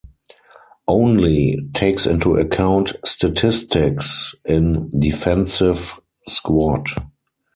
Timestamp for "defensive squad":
4.97-6.87